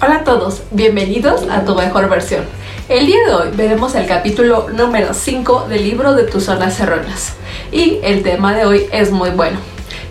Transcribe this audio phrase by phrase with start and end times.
[0.00, 2.44] Hola a todos, bienvenidos a tu mejor versión.
[2.88, 7.32] El día de hoy veremos el capítulo número 5 del libro de tus zonas erróneas.
[7.72, 9.58] Y el tema de hoy es muy bueno,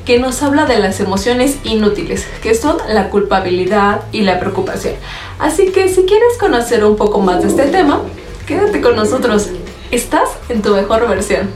[0.03, 4.95] que nos habla de las emociones inútiles, que son la culpabilidad y la preocupación.
[5.39, 8.01] Así que si quieres conocer un poco más de este tema,
[8.45, 9.51] quédate con nosotros.
[9.89, 11.49] Estás en tu mejor versión.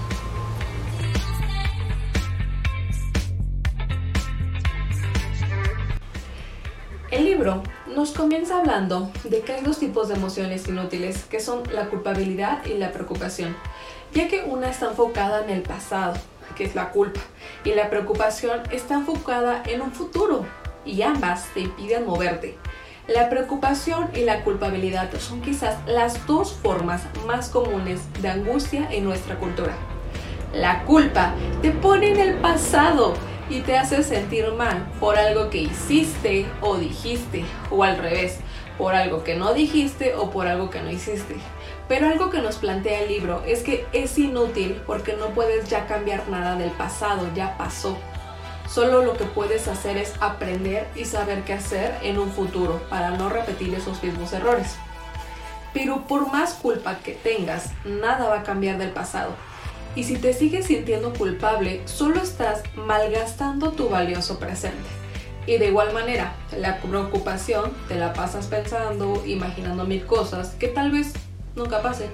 [7.88, 12.64] Nos comienza hablando de que hay dos tipos de emociones inútiles, que son la culpabilidad
[12.66, 13.56] y la preocupación,
[14.14, 16.14] ya que una está enfocada en el pasado,
[16.56, 17.22] que es la culpa,
[17.64, 20.46] y la preocupación está enfocada en un futuro,
[20.86, 22.58] y ambas te impiden moverte.
[23.08, 29.04] La preocupación y la culpabilidad son quizás las dos formas más comunes de angustia en
[29.06, 29.74] nuestra cultura.
[30.54, 33.16] La culpa te pone en el pasado,
[33.52, 38.38] y te hace sentir mal por algo que hiciste o dijiste, o al revés,
[38.78, 41.36] por algo que no dijiste o por algo que no hiciste.
[41.90, 45.86] Pero algo que nos plantea el libro es que es inútil porque no puedes ya
[45.86, 47.98] cambiar nada del pasado, ya pasó.
[48.70, 53.12] Solo lo que puedes hacer es aprender y saber qué hacer en un futuro para
[53.12, 54.78] no repetir esos mismos errores.
[55.74, 59.32] Pero por más culpa que tengas, nada va a cambiar del pasado.
[59.96, 64.88] Y si te sigues sintiendo culpable, solo estás malgastando tu valioso presente.
[65.48, 70.92] Y de igual manera, la preocupación te la pasas pensando, imaginando mil cosas que tal
[70.92, 71.14] vez
[71.56, 72.10] nunca pasen.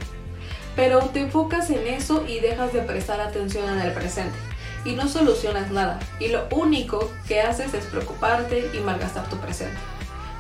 [0.76, 4.38] Pero te enfocas en eso y dejas de prestar atención en el presente.
[4.86, 6.00] Y no solucionas nada.
[6.20, 9.78] Y lo único que haces es preocuparte y malgastar tu presente.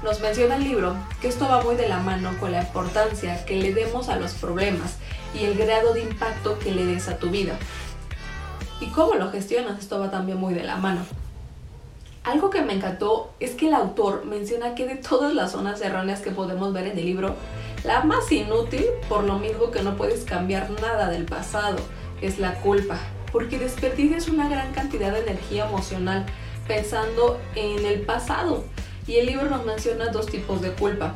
[0.04, 3.56] Nos menciona el libro que esto va muy de la mano con la importancia que
[3.56, 4.98] le demos a los problemas
[5.34, 7.58] y el grado de impacto que le des a tu vida.
[8.80, 11.02] Y cómo lo gestionas, esto va también muy de la mano.
[12.24, 16.22] Algo que me encantó es que el autor menciona que de todas las zonas erróneas
[16.22, 17.36] que podemos ver en el libro,
[17.84, 21.78] la más inútil, por lo mismo que no puedes cambiar nada del pasado,
[22.22, 23.00] es la culpa,
[23.32, 26.26] porque desperdicias una gran cantidad de energía emocional
[26.68, 28.64] pensando en el pasado.
[29.08, 31.16] Y el libro nos menciona dos tipos de culpa.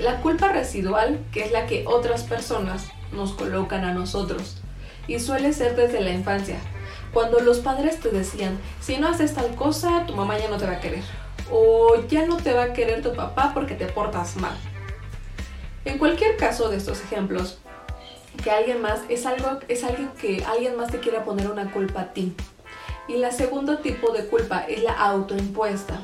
[0.00, 4.58] La culpa residual, que es la que otras personas nos colocan a nosotros,
[5.06, 6.58] y suele ser desde la infancia,
[7.12, 10.66] cuando los padres te decían, si no haces tal cosa, tu mamá ya no te
[10.66, 11.02] va a querer,
[11.50, 14.56] o ya no te va a querer tu papá porque te portas mal.
[15.84, 17.58] En cualquier caso de estos ejemplos,
[18.44, 22.02] que alguien más es algo es alguien que alguien más te quiera poner una culpa
[22.02, 22.34] a ti.
[23.08, 26.00] Y la segundo tipo de culpa es la autoimpuesta.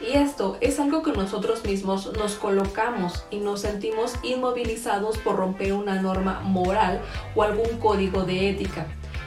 [0.00, 5.72] Y esto es algo que nosotros mismos nos colocamos y nos sentimos inmovilizados por romper
[5.72, 7.00] una norma moral
[7.34, 8.86] o algún código de ética,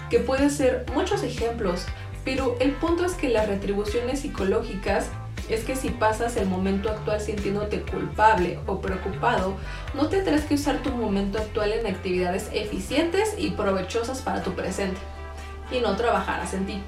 [0.10, 1.86] que puede ser muchos ejemplos,
[2.26, 5.10] pero el punto es que las retribuciones psicológicas
[5.50, 9.56] es que si pasas el momento actual sintiéndote culpable o preocupado,
[9.94, 15.00] no tendrás que usar tu momento actual en actividades eficientes y provechosas para tu presente,
[15.72, 16.82] y no trabajarás en ti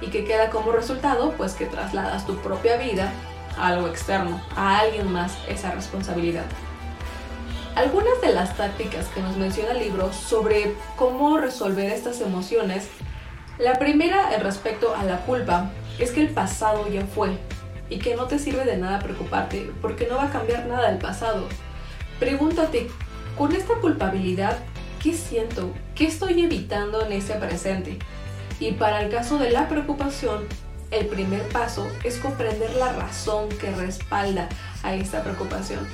[0.00, 3.12] y que queda como resultado pues que trasladas tu propia vida
[3.58, 6.44] a algo externo, a alguien más esa responsabilidad.
[7.74, 12.88] Algunas de las tácticas que nos menciona el libro sobre cómo resolver estas emociones,
[13.58, 17.38] la primera respecto a la culpa es que el pasado ya fue
[17.88, 20.98] y que no te sirve de nada preocuparte porque no va a cambiar nada del
[20.98, 21.46] pasado.
[22.18, 22.88] Pregúntate,
[23.36, 24.58] con esta culpabilidad,
[25.02, 25.70] ¿qué siento?
[25.94, 27.98] ¿Qué estoy evitando en ese presente?
[28.60, 30.46] Y para el caso de la preocupación,
[30.90, 34.48] el primer paso es comprender la razón que respalda
[34.82, 35.86] a esta preocupación.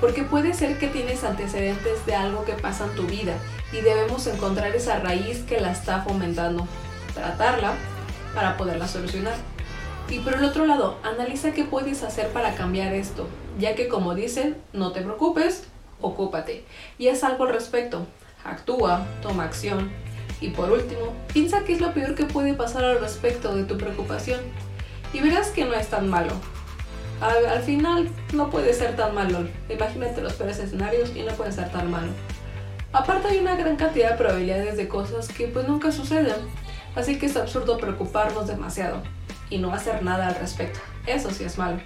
[0.00, 3.34] Porque puede ser que tienes antecedentes de algo que pasa en tu vida
[3.72, 6.66] y debemos encontrar esa raíz que la está fomentando,
[7.14, 7.74] tratarla
[8.34, 9.34] para poderla solucionar.
[10.08, 14.14] Y por el otro lado, analiza qué puedes hacer para cambiar esto, ya que como
[14.14, 15.68] dicen, no te preocupes,
[16.00, 16.64] ocúpate.
[16.98, 18.06] Y haz algo al respecto.
[18.44, 19.90] Actúa, toma acción,
[20.40, 23.76] y por último, piensa qué es lo peor que puede pasar al respecto de tu
[23.76, 24.40] preocupación
[25.12, 26.32] y verás que no es tan malo.
[27.20, 29.48] Al, final no puede ser tan malo.
[29.68, 32.12] Imagínate los peores escenarios y no puede ser tan malo.
[32.92, 36.36] Aparte hay una gran cantidad de probabilidades de cosas que pues nunca suceden.
[36.94, 39.02] Así que es absurdo preocuparnos demasiado
[39.50, 40.78] y no hacer nada al respecto.
[41.06, 41.80] Eso sí es malo.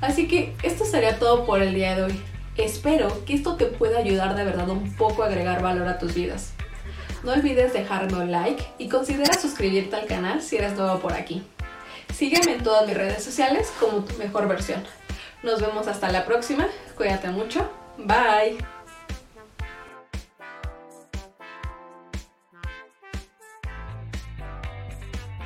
[0.00, 2.22] Así que esto sería todo por el día de hoy.
[2.56, 6.14] Espero que esto te pueda ayudar de verdad un poco a agregar valor a tus
[6.14, 6.54] vidas.
[7.22, 11.42] No olvides dejarme un like y considera suscribirte al canal si eres nuevo por aquí.
[12.14, 14.82] Sígueme en todas mis redes sociales como tu mejor versión.
[15.42, 16.66] Nos vemos hasta la próxima.
[16.96, 17.68] Cuídate mucho.
[17.98, 18.58] Bye.